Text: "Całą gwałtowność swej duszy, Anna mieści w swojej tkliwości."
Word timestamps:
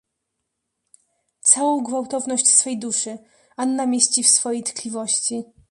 "Całą 1.41 1.83
gwałtowność 1.83 2.47
swej 2.49 2.79
duszy, 2.79 3.17
Anna 3.57 3.85
mieści 3.85 4.23
w 4.23 4.29
swojej 4.29 4.63
tkliwości." 4.63 5.43